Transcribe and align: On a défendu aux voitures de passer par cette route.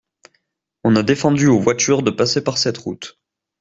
On 0.83 0.95
a 0.95 1.03
défendu 1.03 1.45
aux 1.45 1.59
voitures 1.59 2.01
de 2.01 2.09
passer 2.09 2.43
par 2.43 2.57
cette 2.57 2.79
route. 2.79 3.19